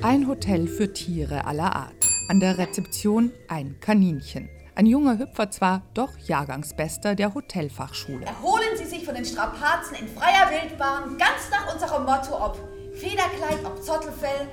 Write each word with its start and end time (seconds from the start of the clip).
Ein 0.00 0.28
Hotel 0.28 0.68
für 0.68 0.92
Tiere 0.92 1.44
aller 1.44 1.74
Art. 1.74 2.06
An 2.28 2.38
der 2.38 2.56
Rezeption 2.56 3.32
ein 3.48 3.80
Kaninchen. 3.80 4.48
Ein 4.76 4.86
junger 4.86 5.18
Hüpfer 5.18 5.50
zwar, 5.50 5.82
doch 5.92 6.16
Jahrgangsbester 6.18 7.16
der 7.16 7.34
Hotelfachschule. 7.34 8.24
Erholen 8.24 8.76
Sie 8.76 8.84
sich 8.84 9.04
von 9.04 9.16
den 9.16 9.24
Strapazen 9.24 9.96
in 9.96 10.06
freier 10.06 10.50
Wildbahn, 10.52 11.18
ganz 11.18 11.50
nach 11.50 11.74
unserem 11.74 12.04
Motto, 12.04 12.32
ob 12.40 12.56
Federkleid, 12.94 13.64
ob 13.64 13.82
Zottelfell. 13.82 14.46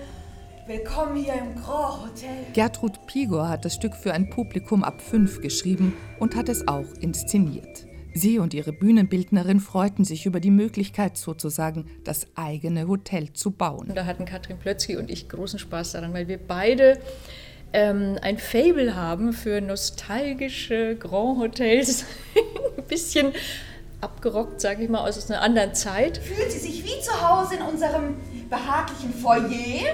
Willkommen 0.66 1.16
hier 1.16 1.36
im 1.36 1.54
Grand 1.54 2.06
Hotel. 2.06 2.46
Gertrud 2.54 3.06
Pigor 3.06 3.48
hat 3.48 3.66
das 3.66 3.76
Stück 3.76 3.96
für 3.96 4.14
ein 4.14 4.32
Publikum 4.32 4.84
ab 4.84 5.00
fünf 5.00 5.42
geschrieben 5.42 5.96
und 6.20 6.36
hat 6.36 6.50
es 6.50 6.68
auch 6.68 6.92
inszeniert. 7.02 7.86
Sie 8.18 8.40
und 8.40 8.54
ihre 8.54 8.72
Bühnenbildnerin 8.72 9.60
freuten 9.60 10.06
sich 10.06 10.26
über 10.26 10.40
die 10.40 10.50
Möglichkeit, 10.50 11.18
sozusagen 11.18 11.86
das 12.06 12.28
eigene 12.36 12.88
Hotel 12.88 13.34
zu 13.34 13.52
bauen. 13.52 13.92
Da 13.94 14.06
hatten 14.06 14.24
Katrin 14.24 14.58
Plötzky 14.58 14.96
und 14.96 15.12
ich 15.12 15.28
großen 15.28 15.60
Spaß 15.60 15.92
daran, 15.92 16.14
weil 16.14 16.30
wir 16.30 16.38
beide 16.38 16.98
ähm, 17.74 18.18
ein 18.22 18.38
Fable 18.38 18.96
haben 18.96 19.34
für 19.34 19.60
nostalgische 19.60 20.96
Grand 20.96 21.40
Hotels. 21.40 22.06
ein 22.78 22.86
bisschen 22.86 23.34
abgerockt, 24.00 24.62
sage 24.62 24.84
ich 24.84 24.90
mal, 24.90 25.06
aus 25.06 25.30
einer 25.30 25.42
anderen 25.42 25.74
Zeit. 25.74 26.18
Fühlt 26.18 26.54
sie 26.54 26.60
sich 26.60 26.86
wie 26.86 27.02
zu 27.02 27.22
Hause 27.22 27.56
in 27.56 27.64
unserem 27.64 28.16
behaglichen 28.50 29.14
Foyer 29.14 29.94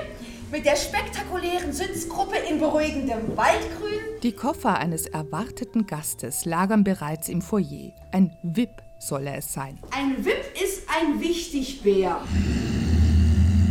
mit 0.52 0.66
der 0.66 0.76
spektakulären 0.76 1.72
Sitzgruppe 1.72 2.36
in 2.50 2.60
beruhigendem 2.60 3.38
Waldgrün. 3.38 4.20
Die 4.22 4.34
Koffer 4.34 4.78
eines 4.78 5.06
erwarteten 5.06 5.88
Gastes 5.88 6.46
lagern 6.46 6.84
bereits 6.84 7.30
im 7.30 7.42
Foyer. 7.42 7.94
Ein 8.12 8.36
VIP 8.44 8.70
solle 9.00 9.36
es 9.38 9.54
sein. 9.54 9.80
Ein 9.92 10.24
VIP 10.24 10.62
ist 10.62 10.84
ein 10.90 11.22
Wichtigbär. 11.22 12.22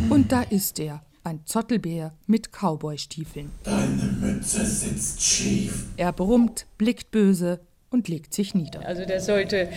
Und 0.09 0.33
da 0.33 0.43
ist 0.43 0.80
er, 0.80 1.03
ein 1.23 1.45
Zottelbär 1.45 2.15
mit 2.27 2.51
Cowboystiefeln. 2.51 3.53
Deine 3.62 4.17
Mütze 4.20 4.65
sitzt 4.65 5.23
schief. 5.23 5.84
Er 5.97 6.12
brummt, 6.12 6.67
blickt 6.78 7.11
böse 7.11 7.61
und 7.91 8.08
legt 8.08 8.33
sich 8.33 8.55
nieder. 8.55 8.84
Also 8.86 9.05
der 9.05 9.20
sollte 9.20 9.69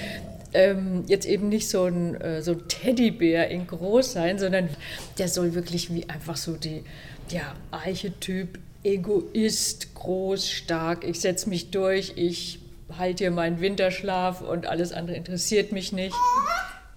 ähm, 0.53 1.03
jetzt 1.07 1.25
eben 1.25 1.49
nicht 1.49 1.69
so 1.69 1.85
ein, 1.85 2.19
äh, 2.21 2.41
so 2.41 2.51
ein 2.51 2.67
Teddybär 2.67 3.49
in 3.49 3.67
groß 3.67 4.13
sein, 4.13 4.39
sondern 4.39 4.69
der 5.17 5.27
soll 5.27 5.53
wirklich 5.55 5.93
wie 5.93 6.09
einfach 6.09 6.37
so 6.37 6.55
die 6.55 6.83
ja, 7.29 7.55
Archetyp 7.71 8.59
Egoist, 8.83 9.95
groß, 9.95 10.49
stark, 10.49 11.05
ich 11.05 11.21
setze 11.21 11.47
mich 11.47 11.71
durch, 11.71 12.13
ich 12.17 12.59
halte 12.97 13.23
hier 13.23 13.31
meinen 13.31 13.61
Winterschlaf 13.61 14.41
und 14.41 14.67
alles 14.67 14.91
andere 14.91 15.15
interessiert 15.15 15.71
mich 15.71 15.93
nicht. 15.93 16.15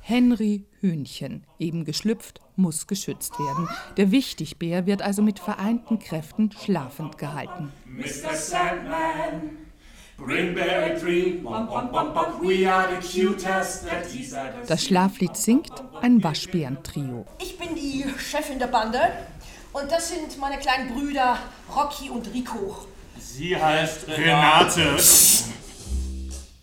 Henry 0.00 0.64
Hühnchen, 0.80 1.44
eben 1.58 1.84
geschlüpft, 1.84 2.40
muss 2.54 2.86
geschützt 2.86 3.38
werden. 3.38 3.68
Der 3.96 4.10
Wichtigbär 4.10 4.86
wird 4.86 5.02
also 5.02 5.22
mit 5.22 5.38
vereinten 5.38 5.98
Kräften 5.98 6.52
schlafend 6.52 7.18
gehalten. 7.18 7.72
Mr. 7.86 8.34
Sandman, 8.34 9.65
Das 14.66 14.84
Schlaflied 14.84 15.36
singt 15.36 15.72
ein 16.00 16.24
Waschbärentrio. 16.24 17.26
Ich 17.40 17.58
bin 17.58 17.74
die 17.74 18.04
Chefin 18.18 18.58
der 18.58 18.68
Bande 18.68 18.98
und 19.72 19.90
das 19.90 20.08
sind 20.08 20.38
meine 20.38 20.58
kleinen 20.58 20.94
Brüder 20.94 21.38
Rocky 21.74 22.08
und 22.08 22.32
Rico. 22.32 22.86
Sie 23.18 23.56
heißt 23.56 24.08
Renate. 24.08 24.96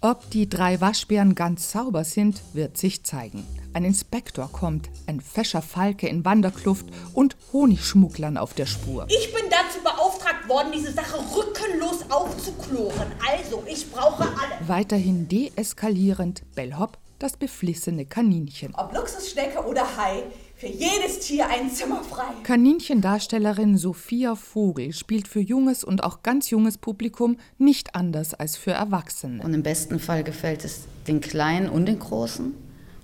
Ob 0.02 0.30
die 0.32 0.50
drei 0.50 0.82
Waschbären 0.82 1.36
ganz 1.36 1.72
sauber 1.72 2.04
sind, 2.04 2.42
wird 2.54 2.78
sich 2.78 3.04
zeigen. 3.04 3.46
Ein 3.74 3.86
Inspektor 3.86 4.52
kommt, 4.52 4.90
ein 5.08 5.22
fescher 5.22 5.62
Falke 5.62 6.08
in 6.08 6.26
Wanderkluft 6.26 6.86
und 7.14 7.36
Honigschmugglern 7.54 8.38
auf 8.38 8.54
der 8.54 8.66
Spur. 8.66 9.08
Ich 9.10 9.34
bin 9.34 9.44
dazu 9.50 9.83
beauftragt 10.44 10.50
worden, 10.50 10.72
diese 10.74 10.92
Sache 10.92 11.18
rückenlos 11.36 12.10
aufzukloren. 12.10 13.12
Also, 13.30 13.64
ich 13.68 13.90
brauche 13.92 14.24
alle. 14.24 14.68
Weiterhin 14.68 15.28
deeskalierend 15.28 16.44
Bellhop, 16.56 16.98
das 17.20 17.38
beflissene 17.38 18.06
Kaninchen. 18.06 18.74
Ob 18.76 18.94
Luxusschnecke 18.94 19.64
oder 19.66 19.86
Hai, 19.98 20.24
für 20.56 20.68
jedes 20.68 21.20
Tier 21.20 21.48
ein 21.48 21.70
Zimmer 21.72 22.04
frei. 22.04 22.26
Kaninchendarstellerin 22.44 23.78
Sophia 23.78 24.36
Vogel 24.36 24.94
spielt 24.94 25.28
für 25.28 25.42
junges 25.42 25.84
und 25.84 26.04
auch 26.04 26.24
ganz 26.24 26.50
junges 26.50 26.78
Publikum 26.78 27.38
nicht 27.58 27.96
anders 27.96 28.34
als 28.34 28.56
für 28.56 28.72
Erwachsene. 28.72 29.44
Und 29.44 29.54
im 29.54 29.64
besten 29.64 30.00
Fall 30.00 30.24
gefällt 30.24 30.64
es 30.64 30.82
den 31.08 31.22
Kleinen 31.22 31.70
und 31.70 31.86
den 31.88 32.00
Großen. 32.00 32.54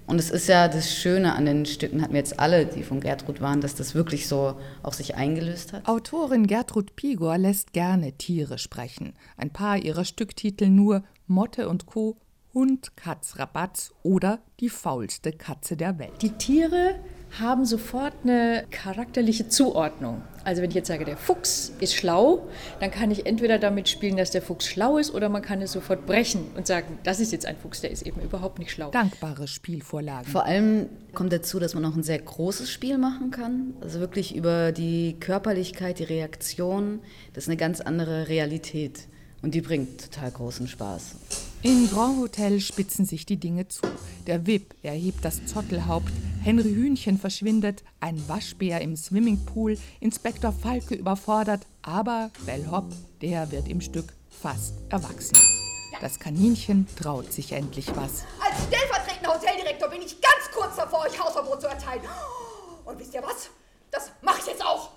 Und 0.09 0.17
es 0.17 0.31
ist 0.31 0.47
ja 0.47 0.67
das 0.67 0.91
Schöne 0.91 1.35
an 1.35 1.45
den 1.45 1.67
Stücken, 1.67 2.01
hatten 2.01 2.13
wir 2.13 2.19
jetzt 2.19 2.39
alle, 2.39 2.65
die 2.65 2.81
von 2.81 2.99
Gertrud 2.99 3.41
waren, 3.41 3.61
dass 3.61 3.75
das 3.75 3.93
wirklich 3.93 4.27
so 4.27 4.55
auch 4.81 4.93
sich 4.93 5.13
eingelöst 5.13 5.71
hat. 5.71 5.87
Autorin 5.87 6.47
Gertrud 6.47 6.95
Pigor 6.95 7.37
lässt 7.37 7.73
gerne 7.73 8.13
Tiere 8.13 8.57
sprechen. 8.57 9.13
Ein 9.37 9.51
paar 9.51 9.77
ihrer 9.77 10.05
Stücktitel 10.05 10.67
nur 10.67 11.03
Motte 11.27 11.69
und 11.69 11.85
Co., 11.85 12.17
Hund, 12.55 12.97
Katz, 12.97 13.37
Rabatz 13.37 13.93
oder 14.01 14.39
Die 14.59 14.69
faulste 14.69 15.31
Katze 15.31 15.77
der 15.77 15.99
Welt. 15.99 16.23
Die 16.23 16.31
Tiere 16.31 16.95
haben 17.39 17.65
sofort 17.65 18.13
eine 18.23 18.65
charakterliche 18.71 19.47
Zuordnung. 19.49 20.21
Also 20.43 20.61
wenn 20.61 20.69
ich 20.69 20.75
jetzt 20.75 20.87
sage, 20.87 21.05
der 21.05 21.17
Fuchs 21.17 21.73
ist 21.79 21.93
schlau, 21.93 22.47
dann 22.79 22.91
kann 22.91 23.11
ich 23.11 23.25
entweder 23.25 23.59
damit 23.59 23.87
spielen, 23.87 24.17
dass 24.17 24.31
der 24.31 24.41
Fuchs 24.41 24.65
schlau 24.65 24.97
ist, 24.97 25.13
oder 25.13 25.29
man 25.29 25.41
kann 25.41 25.61
es 25.61 25.73
sofort 25.73 26.05
brechen 26.05 26.45
und 26.55 26.65
sagen, 26.65 26.97
das 27.03 27.19
ist 27.19 27.31
jetzt 27.31 27.45
ein 27.45 27.55
Fuchs, 27.57 27.81
der 27.81 27.91
ist 27.91 28.01
eben 28.03 28.21
überhaupt 28.21 28.57
nicht 28.57 28.71
schlau. 28.71 28.89
Dankbare 28.89 29.47
Spielvorlagen. 29.47 30.31
Vor 30.31 30.45
allem 30.45 30.87
kommt 31.13 31.31
dazu, 31.33 31.59
dass 31.59 31.75
man 31.75 31.85
auch 31.85 31.95
ein 31.95 32.03
sehr 32.03 32.19
großes 32.19 32.69
Spiel 32.71 32.97
machen 32.97 33.31
kann. 33.31 33.73
Also 33.81 33.99
wirklich 33.99 34.35
über 34.35 34.71
die 34.71 35.17
Körperlichkeit, 35.19 35.99
die 35.99 36.05
Reaktion. 36.05 36.99
Das 37.33 37.43
ist 37.43 37.49
eine 37.49 37.57
ganz 37.57 37.81
andere 37.81 38.27
Realität. 38.27 39.07
Und 39.41 39.55
die 39.55 39.61
bringt 39.61 40.11
total 40.11 40.31
großen 40.31 40.67
Spaß. 40.67 41.15
In 41.61 41.89
Grand 41.89 42.19
Hotel 42.19 42.59
spitzen 42.59 43.05
sich 43.05 43.25
die 43.25 43.37
Dinge 43.37 43.67
zu. 43.67 43.81
Der 44.27 44.47
Wip 44.47 44.75
erhebt 44.83 45.23
das 45.23 45.45
Zottelhaupt, 45.45 46.11
Henry 46.41 46.73
Hühnchen 46.73 47.17
verschwindet, 47.17 47.83
ein 47.99 48.27
Waschbär 48.29 48.79
im 48.81 48.95
Swimmingpool, 48.95 49.77
Inspektor 49.99 50.53
Falke 50.53 50.95
überfordert, 50.95 51.65
aber 51.81 52.31
Bellhop, 52.45 52.85
der 53.21 53.51
wird 53.51 53.67
im 53.67 53.81
Stück 53.81 54.13
fast 54.29 54.75
erwachsen. 54.89 55.37
Das 55.99 56.17
Kaninchen 56.17 56.87
traut 56.95 57.33
sich 57.33 57.51
endlich 57.51 57.87
was. 57.95 58.23
Als 58.39 58.63
stellvertretender 58.67 59.33
Hoteldirektor 59.33 59.89
bin 59.89 60.01
ich 60.01 60.21
ganz 60.21 60.49
kurz 60.55 60.77
davor, 60.77 61.05
euch 61.05 61.19
Hausverbot 61.19 61.59
zu 61.59 61.67
erteilen. 61.67 62.03
Und 62.85 62.97
wisst 62.97 63.13
ihr 63.13 63.21
was? 63.21 63.49
Das 63.91 64.11
mache 64.21 64.39
ich 64.39 64.47
jetzt 64.47 64.65
auch. 64.65 64.91